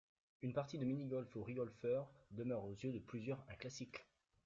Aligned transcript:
Une 0.41 0.53
partie 0.53 0.79
de 0.79 0.83
mini-golf 0.85 1.35
au 1.35 1.43
Rigolfeur 1.43 2.09
demeure 2.31 2.65
aux 2.65 2.73
yeux 2.73 2.91
de 2.91 2.97
plusieurs 2.97 3.45
un 3.51 3.53
classique. 3.53 4.03